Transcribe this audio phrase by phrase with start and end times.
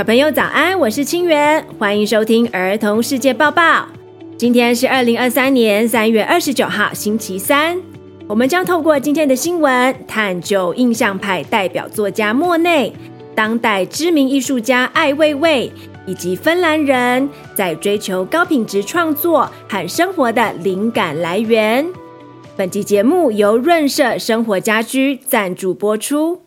[0.00, 3.86] 小朋友早安，我是清源，欢迎收听儿童世界报报。
[4.38, 7.78] 今天是二零二三年三月二十九号，星期三。
[8.26, 12.90] 我们将透过今天的新闻，探究印象派代表作家莫内、
[13.34, 15.70] 当代知名艺术家艾未未
[16.06, 21.86] 以及芬兰人在追求高品质创作和生活的灵感来源。
[22.56, 26.40] 本期节目由润舍生活家居赞助播出。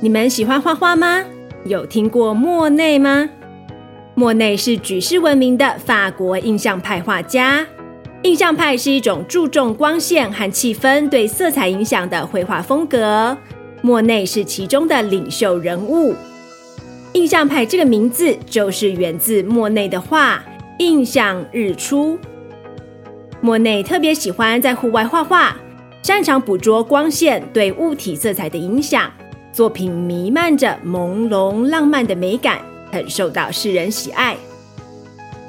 [0.00, 1.24] 你们喜欢画画吗？
[1.64, 3.28] 有听过莫内吗？
[4.14, 7.66] 莫内是举世闻名的法国印象派画家。
[8.22, 13.36] 印象派是一种注重光线和气氛对色彩影响的绘画风格。
[13.82, 16.14] 莫内是其中的领袖人物。
[17.14, 20.36] 印象派这个名字就是源自莫内的画
[20.78, 22.16] 《印象日出》。
[23.40, 25.56] 莫内特别喜欢在户外画画，
[26.02, 29.10] 擅长捕捉光线对物体色彩的影响。
[29.52, 32.60] 作品弥漫着朦胧浪漫的美感，
[32.92, 34.36] 很受到世人喜爱。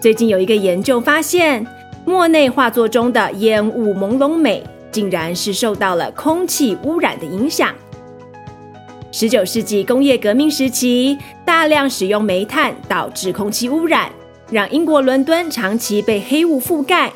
[0.00, 1.66] 最近有一个研究发现，
[2.06, 7.74] 莫内画作中的烟雾朦胧美，竟然是受到了空气污染的影响。
[9.12, 14.10] 十九世纪工业革命时期，大量使用煤炭导致空气污染，
[14.50, 17.12] 让英国伦敦长期被黑雾覆盖，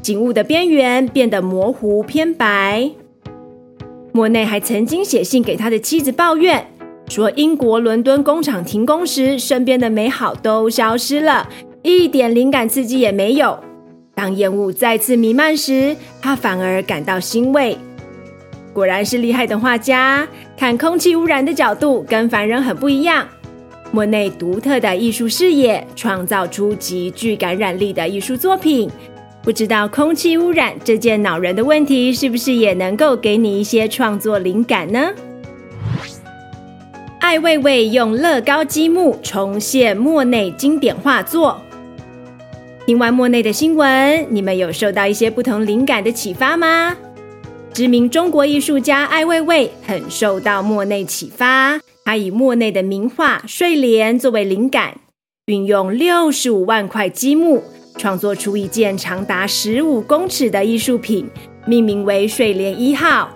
[0.00, 2.90] 景物的边缘变得模糊偏白。
[4.16, 6.64] 莫内还曾经写信给他的妻子抱怨，
[7.08, 11.48] 说英国伦敦工厂停工时，身边的美好都消失了，
[11.82, 13.58] 一点灵感刺激也没有。
[14.14, 17.76] 当烟雾再次弥漫时，他反而感到欣慰。
[18.72, 20.24] 果然是厉害的画家，
[20.56, 23.26] 看空气污染的角度跟凡人很不一样。
[23.90, 28.88] 莫内独特的艺术视野，创造出极具感染力的艺术作品。
[29.44, 35.10] 不知道空气污染这件恼人的问题，是不是也能够给你一些创作灵感呢？
[37.20, 41.60] 艾未未用乐高积木重现莫内经典画作。
[42.86, 46.96] 听完莫内的新闻，你们有受到一些不同灵感的启发吗？
[47.74, 55.00] 知名中国艺术家艾未未很受到莫内启发，他以莫内的名画《睡莲》作为灵感，
[55.46, 57.62] 运用六十五万块积木。
[57.96, 61.28] 创作出一件长达十五公尺的艺术品，
[61.66, 63.28] 命名为“睡莲一号”。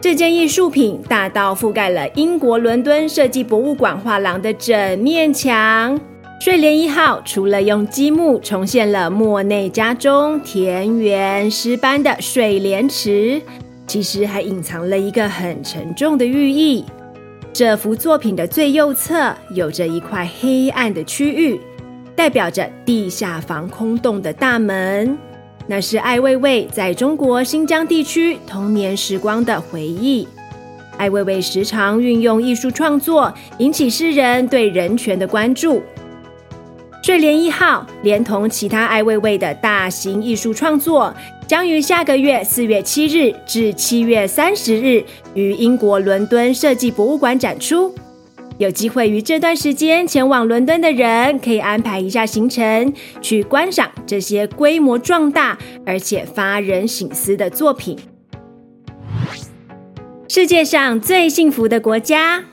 [0.00, 6.00] 这件艺术品大到覆盖了英国伦敦设计博物馆画廊的整面墙。
[6.40, 13.40] “睡莲一号”除了用积木重现了莫内家中田园诗般的睡莲池，
[13.86, 16.84] 其实还隐藏了一个很沉重的寓意。
[17.52, 21.60] 这幅作品的最右侧有着一块黑暗的区域。
[22.14, 25.16] 代表着地下防空洞的大门，
[25.66, 30.28] 那是艾未未在中国新疆地区童年时光的回忆。
[30.98, 35.82] 艾未未时常运用艺术创作引起世人对人权的关注。
[37.02, 41.12] 睡莲一号连同其他艾未未的大型艺术创作，
[41.48, 45.02] 将于下个月四月七日至七月三十日
[45.34, 47.92] 于英国伦敦设计博物馆展出。
[48.62, 57.98] 有机会于这段时间前往伦敦的人，可以安排一下行程，去观赏这些规模壮大而且发人省思的作品。
[60.28, 62.44] 世界上最幸福的国家，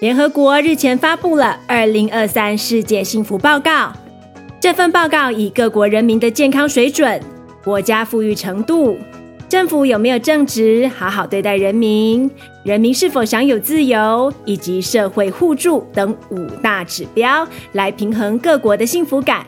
[0.00, 3.70] 联合国日前发布了《二零二三世界幸福报告》。
[4.58, 7.20] 这份报告以各国人民的健康水准、
[7.62, 8.96] 国家富裕程度。
[9.48, 12.28] 政府有没有正直、好好对待人民？
[12.64, 19.46] 人民是否享有自由，以及社会互助等五大指标来平衡各国的幸福感？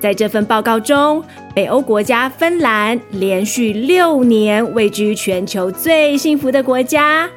[0.00, 1.22] 在这份报告中，
[1.52, 7.28] 北欧国家芬兰连续六年位居全球最幸福的国家。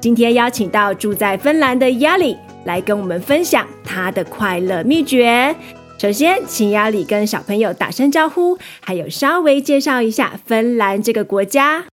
[0.00, 2.36] 今天邀请到住在芬兰的 Yali
[2.66, 5.54] 来跟我们分享他的快乐秘诀。
[6.00, 11.84] 首先，请亚里跟小朋友打声招呼，还有稍微介绍一下芬兰这个国家。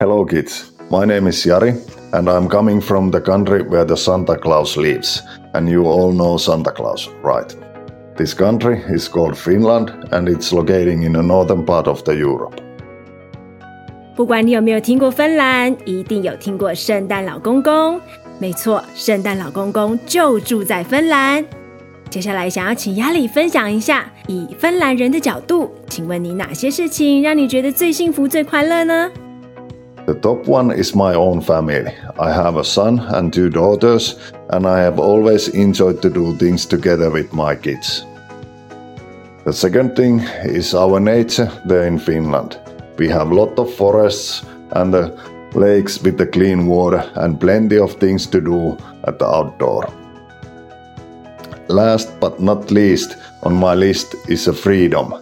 [0.00, 0.64] Hello, kids.
[0.90, 1.76] My name is Yari,
[2.12, 5.20] and I'm coming from the country where the Santa Claus lives.
[5.54, 7.50] And you all know Santa Claus, right?
[8.18, 12.58] This country is called Finland, and it's located in the northern part of the Europe.
[14.14, 17.98] 不管你有没有听过芬兰，一定有听过圣诞老公公。
[18.38, 21.42] 没错，圣诞老公公就住在芬兰。
[22.09, 29.11] 接下来想要请亚里分享一下，以芬兰人的角度，请问你哪些事情让你觉得最幸福、最快乐呢？
[30.05, 31.91] The top one is my own family.
[32.17, 34.13] I have a son and two daughters,
[34.49, 38.03] and I have always enjoyed to do things together with my kids.
[39.43, 42.57] The second thing is our nature there in Finland.
[42.97, 45.11] We have a lot of forests and the
[45.53, 49.89] lakes with the clean water and plenty of things to do at the outdoor.
[51.67, 55.13] Last but not least on my list is a freedom.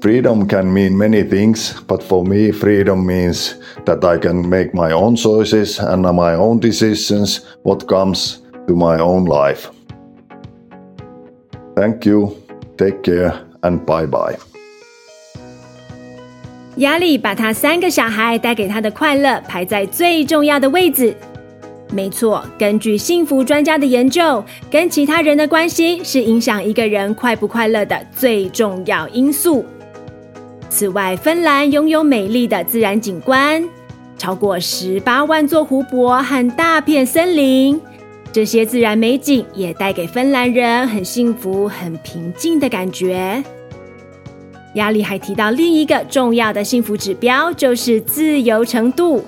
[0.00, 4.92] Freedom can mean many things, but for me, freedom means that I can make my
[4.92, 9.70] own choices and my own decisions what comes to my own life.
[11.74, 12.36] Thank you,
[12.76, 13.32] take care,
[13.62, 14.36] and bye bye.
[16.78, 21.16] 亚里把他三个小孩带给他的快乐排在最重要的位置。
[21.91, 29.65] 没错，根据幸福专家的研究，跟其他人的关系是影响一个人快不快乐的最重要因素。
[30.69, 33.67] 此外，芬兰拥有美丽的自然景观，
[34.19, 37.81] 超过十八万座湖泊和大片森林。
[38.31, 43.43] 这些自然美景也带给芬兰人很幸福、很平静的感觉。
[44.75, 49.25] 亚里还提到另一个重要的幸福指标，就是自由程度。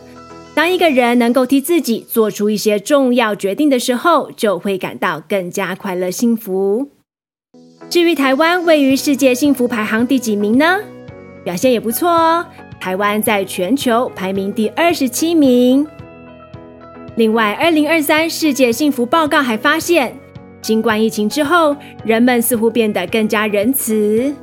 [0.54, 6.90] 当一个人能够替自己做出一些重要决定的时候，就会感到更加快乐、幸福。
[7.90, 10.80] 至于台湾位于世界幸福排行第几名呢？
[11.44, 12.46] 表现也不错哦，
[12.80, 15.88] 台湾在全球排名第二十七名。
[17.16, 20.16] 另外，二零二三世界幸福报告还发现，
[20.62, 24.34] 新冠疫情之后，人们似乎变得更加仁慈，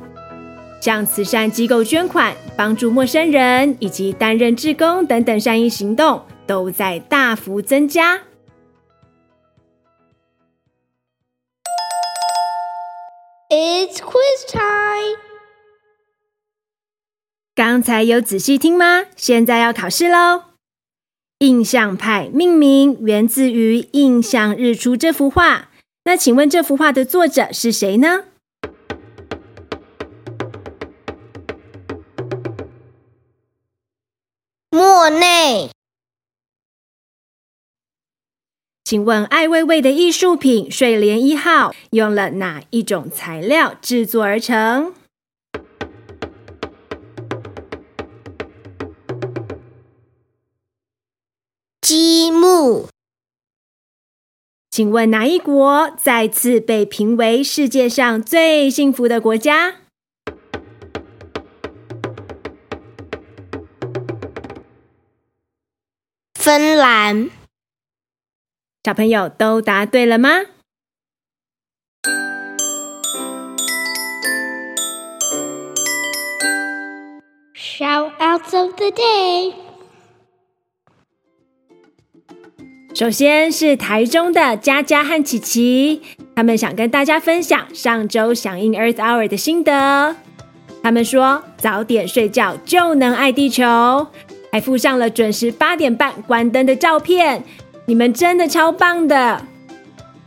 [0.81, 8.21] 向慈善机构捐款、帮助陌生人以及担任志工等等善意行动都在大幅增加。
[13.49, 15.17] It's quiz time.
[17.55, 19.05] 刚才有仔细听吗？
[19.15, 20.43] 现在要考试喽！
[21.39, 25.69] 印象派命名源自于《印象日出》这幅画。
[26.05, 28.25] 那请问这幅画的作者是谁呢？
[35.09, 35.71] 莫内。
[38.83, 44.93] 请问艾薇薇的艺术品睡莲一号用了哪一种材料制作而成？
[51.81, 52.87] 积木，
[54.69, 59.78] 请问哪一国再次被评为世界上最幸福的国家？
[66.49, 67.29] 芬兰。
[68.83, 70.29] 小朋友都答对了吗
[77.53, 79.53] ？Shoutouts of the day。
[82.95, 86.01] 首先是台中的佳佳和琪琪，
[86.35, 90.15] 他们想跟大家分享上周响应 Earth Hour 的心得。
[90.81, 94.07] 他们说早点睡觉就能爱地球，
[94.51, 97.43] 还附上了准时八点半关灯的照片。
[97.85, 99.41] 你们真的超棒的！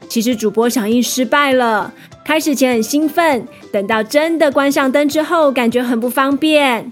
[0.08, 1.92] 其实主播响应失败了，
[2.24, 6.90] 开始前很兴奋，等到真的关上灯之后，感觉很不方便。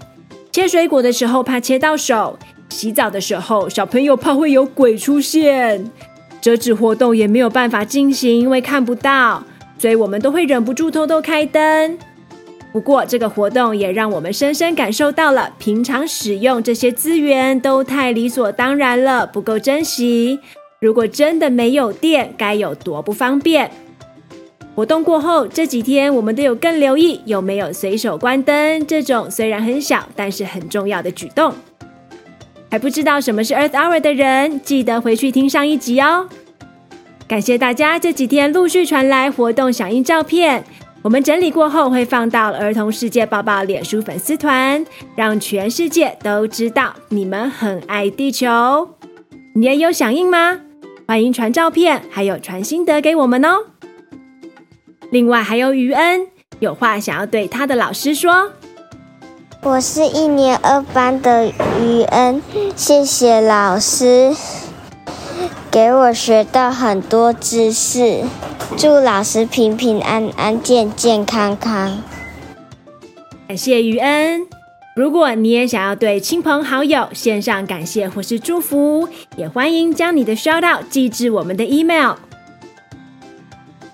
[0.51, 2.39] 切水果的时候怕切到手。
[2.69, 5.91] 洗澡的时候，小朋友怕会有鬼出现，
[6.39, 9.43] 折纸活动也没有办法进行，因为看不到，
[9.77, 11.97] 所以我们都会忍不住偷偷开灯。
[12.71, 20.39] 不过，这个活动也让我们深深感受到了，平常使用这些资源都太理所当然了，不够珍惜。
[20.79, 23.69] 如果真的没有电，该有多不方便。
[24.73, 31.53] 活动过后，这几天我们都有更留意有没有随手关灯，这种虽然很小，但是很重要的举动。
[32.69, 36.29] 还不知道什么是 Earth Hour 的人，记得回去听上一集哦。
[37.27, 40.63] 感谢大家这几天陆续传来活动响应照片，
[41.03, 48.87] 我们整理过后会放到儿童世界报报脸书粉丝团，让全世界都知道你们很爱地球。
[49.55, 50.59] 你也有响应吗？
[51.07, 53.65] 欢迎传照片，还有传心得给我们哦。
[55.09, 56.27] 另外还有于恩，
[56.59, 58.51] 有话想要对他的老师说。
[59.63, 61.47] 我是一年二班的
[61.79, 62.41] 于恩，
[62.75, 64.35] 谢谢老师
[65.71, 68.23] 给我学到很多知识，
[68.77, 72.01] 祝老师平平安安、健健康康。
[73.47, 74.47] 感谢于恩。
[74.95, 82.15] 如果你也想要对亲朋好友献上感谢或是祝福，也欢迎将你的 shout out 寄至我们的 email。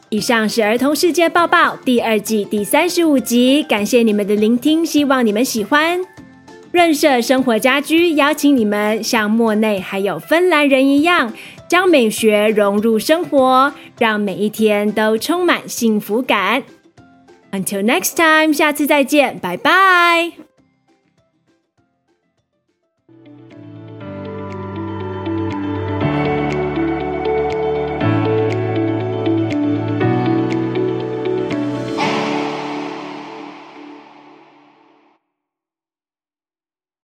[0.10, 6.00] 以上是儿童世界报报第二季第三十五集，感谢你们的聆听，希望你们喜欢。
[6.72, 11.34] 润舍生活家居邀请你们像莫内还有芬兰人一样，
[11.67, 16.63] 将美学融入生活，让每一天都充满幸福感。
[17.51, 20.47] Until next time，下次再见，拜拜。